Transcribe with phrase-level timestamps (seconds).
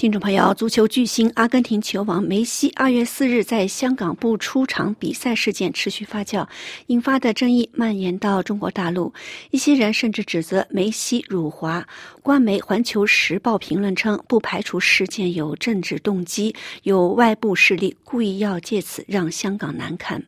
[0.00, 6.48] 听众朋友，足球巨星阿根廷球王梅西二月四日在香港不出场比赛事件持续发酵，
[6.86, 9.12] 引发的争议蔓延到中国大陆。
[9.50, 11.86] 一些人甚至指责梅西辱华。
[12.22, 16.54] 官媒《环球时报》评论称，不排除事件有政治动机，
[16.84, 20.24] 有外部势力故意要借此让香港难堪。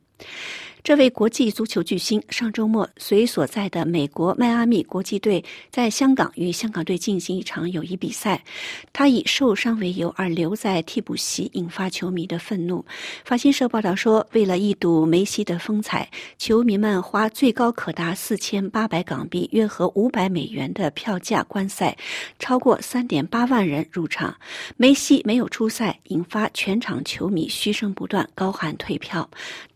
[0.84, 8.42] 这位国际足球巨星上周末随所在的美国迈阿密国际队在香港与香港队进行一场友谊比赛，
[8.92, 12.84] 他以受伤为由而留在替补席，引发球迷的愤怒。
[13.24, 21.96] 法新社报道说，为了一睹梅西的风采，球迷们花最高可达四千八百港币（约合五百美元）的票价观赛，
[22.40, 24.36] 超过三点八万人入场。
[24.76, 29.30] 梅西没有出赛，引发全场球迷嘘声不断，高喊退票。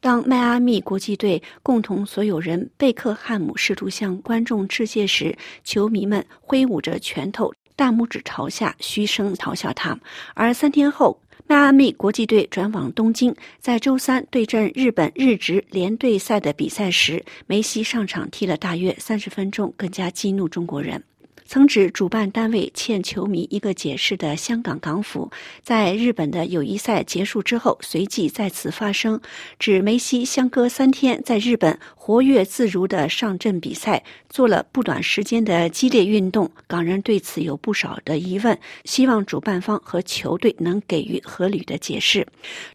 [0.07, 9.99] 当迈阿密国际队共同所有人贝克汉姆试图向观众致谢时，球迷们挥舞着拳头，大拇指朝下，嘘声嘲笑他。
[10.35, 21.03] 而三天后，迈阿密国际队转往东京，在周三对阵日本日职联队赛的比赛时，梅西上场踢了大约三十分钟，更加激怒中国人。
[21.47, 25.31] 曾指主办单位欠球迷一个解释的香港港府，
[25.63, 29.21] 在日本的友谊赛结束之后，随即再次发声，
[29.59, 36.49] 指梅西相隔三天在日本活跃自如的上阵比赛，做了不短时间的激烈运动。
[36.69, 42.25] 港人对此有不少的疑问，希望主办方和球队能给予合理的解释。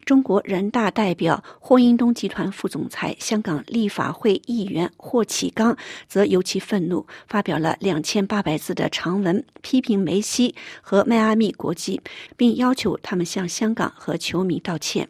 [0.04, 5.78] 中国人大代表霍英东集团副总裁、香港立法会议员霍启刚
[6.10, 8.58] 则尤其愤怒，发表了两千八百。
[8.58, 12.02] 字的长文批评梅西和迈阿密国际，
[12.36, 15.08] 并要求他们向香港和球迷道歉。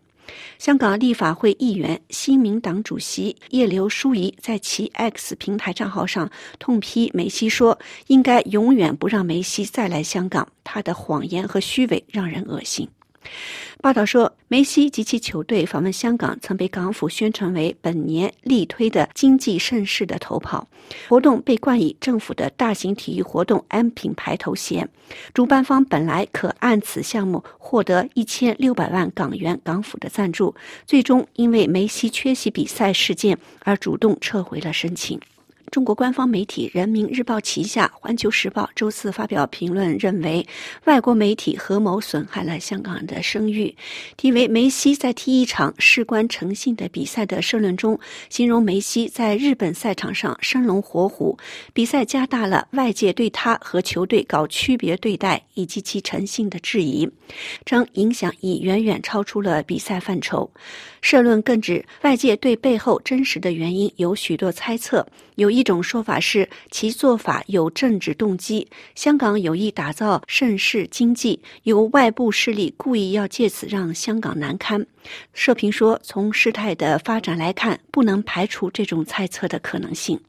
[0.57, 12.87] 香港立法会议员、新民党主席叶刘淑仪在其 X 平台账号上痛批梅西说：“应该永远不让梅西再来香港，他的谎言和虚伪让人恶心。”
[13.81, 20.67] 报道说，梅西及其球队访问香港，曾被港府宣传为本年力推的经济盛事的头跑
[21.09, 24.87] 活动，被冠以政府的大型体育活动 M 品牌头衔。
[25.33, 30.53] 主办方本来可按此项目获得一千六百万港元港府的赞助，
[30.85, 35.19] 最终因为梅西缺席比赛事件而主动撤回了申请。
[35.71, 40.45] 中国官方媒体《人民日报》旗下《环球时报》周四发表评论，认为
[40.83, 43.73] 外国媒体合谋损害了香港的声誉。
[44.17, 51.37] 题为“梅西在踢一场事关诚信的比赛”的社论中，形容梅西在日本赛场上生龙活虎，
[51.71, 57.09] 比赛加大了外界对他和球队搞区别对待以及其诚信的质疑，
[57.65, 60.51] 称影响已远远超出了比赛范畴。
[60.99, 65.60] 社论更指，外界对背后真实的原因有许多猜测，有一。
[65.61, 74.87] 一种说法是其做法有政治动机，香港有意打造盛世经济，由外部势力故意要借此让香港难堪。
[75.35, 80.19] 社评说，从事态的发展来看，不能排除这种猜测的可能性。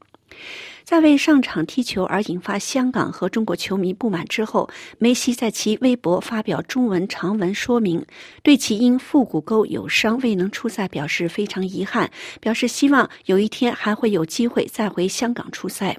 [0.83, 8.05] 在为上场踢球而引发香港和中国球迷不满之后，梅西在其微博发表中文长文说明，
[8.41, 12.11] 对其因腹股沟有伤未能出赛表示非常遗憾，
[12.41, 15.97] 表示希望有一天还会有机会再回香港出赛。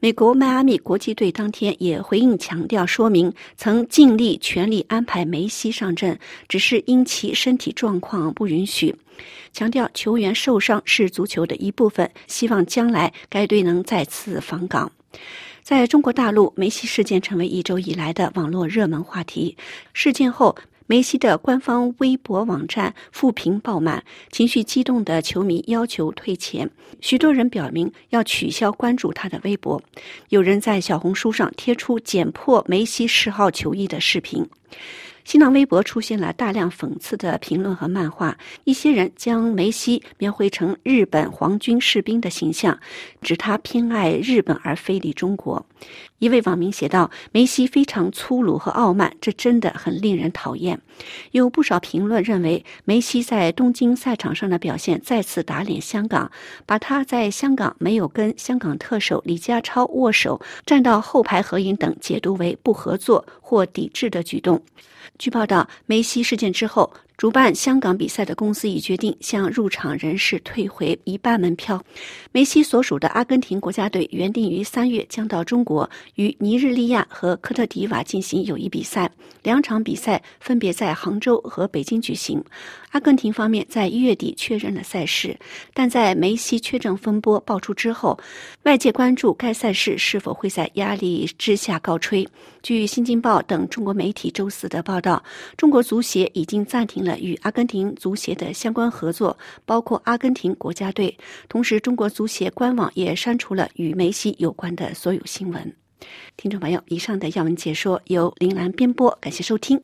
[0.00, 6.18] 美国迈阿密国际队当天也回应强调，说明曾尽力全力安排梅西上阵，
[6.48, 8.94] 只是因其身体状况不允许。
[9.52, 14.92] 强调球员受伤是足球的一部分，希望将来该队能再次访港。
[15.62, 19.56] 在中国大陆，梅西事件成为一周以来的网络热门话题。
[19.92, 20.56] 事件后。
[20.90, 26.70] 梅西的官方微博网站负评爆满，情绪激动的球迷要求退钱，
[27.02, 29.82] 许多人表明要取消关注他的微博，
[30.30, 34.48] 有人在小红书上贴出剪破梅西十号球衣的视频。
[35.28, 42.80] 新浪微博出现了大量讽刺的评论和漫画，一些人将梅西描绘成日本皇军士兵的形象，
[43.20, 45.66] 指他偏爱日本而非礼中国。
[46.18, 50.80] 一位网民写道：“梅西非常粗鲁和傲慢，这真的很令人讨厌。”
[51.30, 56.32] 有不少评论认为，梅西在东京赛场上的表现再次打脸香港，
[56.64, 64.62] 把他在香港没有跟香港特首李家超握手、站到后排合影等解读为不合作或抵制的举动。
[65.18, 71.82] 据报道，梅西事件之后，主办香港比赛的公司已决定向入场人士退回一半门票。
[72.30, 79.10] 梅西所属的阿根廷国家队原定于三月将到中国与尼日利亚和科特迪瓦进行友谊比赛，
[79.42, 82.40] 两场比赛分别在杭州和北京举行。
[82.92, 85.36] 阿根廷方面在一月底确认了赛事，
[85.74, 88.16] 但在梅西确诊风波爆出之后，
[88.62, 92.26] 外界关注该赛事是否会在压力之下告吹。
[92.62, 95.22] 据《新京报》等中国媒体周四的报道，
[95.56, 101.16] 中国足协已经暂停与阿根廷足协的相关合作，包括阿根廷国家队。
[101.48, 105.72] 同时，中国足协官网也删除了与梅西有关的所有新闻。
[106.36, 109.80] 听众朋友，以上的要闻解说由林兰编播，感谢收听。